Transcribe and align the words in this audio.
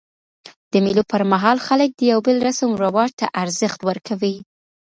د 0.71 0.73
مېلو 0.85 1.03
پر 1.11 1.21
مهال 1.31 1.57
خلک 1.67 1.89
د 1.95 2.01
یو 2.11 2.19
بل 2.27 2.37
رسم 2.47 2.67
و 2.71 2.79
رواج 2.85 3.11
ته 3.19 3.25
ارزښت 3.43 3.79
ورکوي. 3.89 4.35